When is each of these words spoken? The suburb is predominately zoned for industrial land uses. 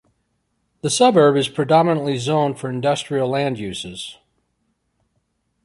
The 0.81 0.89
suburb 0.89 1.37
is 1.37 1.47
predominately 1.47 2.17
zoned 2.17 2.57
for 2.59 2.71
industrial 2.71 3.29
land 3.29 3.59
uses. 3.59 4.17